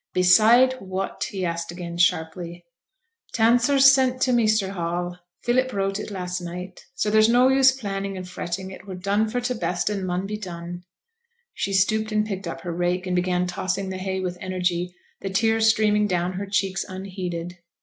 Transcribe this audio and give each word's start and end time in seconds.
'Beside 0.15 0.73
what?' 0.79 1.25
he 1.29 1.45
asked 1.45 1.71
again, 1.71 1.95
sharply. 1.95 2.65
'T' 3.35 3.43
answer's 3.43 3.91
sent 3.91 4.19
to 4.19 4.33
Measter 4.33 4.71
Hall 4.71 5.19
Philip 5.43 5.71
wrote 5.73 5.99
it 5.99 6.09
last 6.09 6.41
night; 6.41 6.83
so 6.95 7.11
there's 7.11 7.29
no 7.29 7.49
use 7.49 7.71
planning 7.71 8.17
and 8.17 8.27
fretting, 8.27 8.71
it 8.71 8.87
were 8.87 8.95
done 8.95 9.29
for 9.29 9.39
t' 9.39 9.53
best, 9.53 9.91
and 9.91 10.07
mun 10.07 10.25
be 10.25 10.37
done.' 10.37 10.81
She 11.53 11.71
stooped 11.73 12.11
and 12.11 12.25
picked 12.25 12.47
up 12.47 12.61
her 12.61 12.73
rake, 12.73 13.05
and 13.05 13.15
began 13.15 13.45
tossing 13.45 13.89
the 13.89 13.97
hay 13.99 14.19
with 14.19 14.39
energy, 14.41 14.91
the 15.19 15.29
tears 15.29 15.69
streaming 15.69 16.07
down 16.07 16.33
her 16.33 16.47
cheeks 16.47 16.83
unheeded. 16.83 17.59